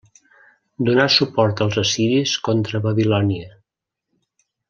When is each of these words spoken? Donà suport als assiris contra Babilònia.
Donà 0.87 1.03
suport 1.15 1.61
als 1.65 1.77
assiris 1.83 2.33
contra 2.49 2.83
Babilònia. 2.87 3.53